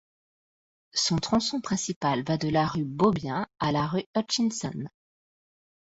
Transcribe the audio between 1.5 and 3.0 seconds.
principal va de la rue